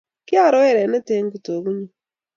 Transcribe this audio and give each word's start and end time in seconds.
Kiaro 0.27 0.59
erene 0.69 0.97
eng' 1.17 1.31
kitokunyu 1.33 1.87